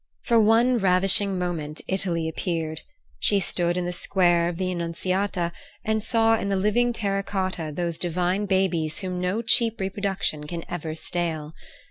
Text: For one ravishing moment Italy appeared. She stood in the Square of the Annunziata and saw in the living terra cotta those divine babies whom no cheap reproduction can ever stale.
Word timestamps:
For 0.23 0.39
one 0.41 0.79
ravishing 0.79 1.37
moment 1.37 1.79
Italy 1.87 2.27
appeared. 2.27 2.81
She 3.19 3.39
stood 3.39 3.77
in 3.77 3.85
the 3.85 3.91
Square 3.91 4.47
of 4.47 4.57
the 4.57 4.71
Annunziata 4.71 5.51
and 5.85 6.01
saw 6.01 6.35
in 6.39 6.49
the 6.49 6.55
living 6.55 6.91
terra 6.91 7.21
cotta 7.21 7.71
those 7.71 7.99
divine 7.99 8.47
babies 8.47 9.01
whom 9.01 9.21
no 9.21 9.43
cheap 9.43 9.79
reproduction 9.79 10.47
can 10.47 10.63
ever 10.67 10.95
stale. 10.95 11.53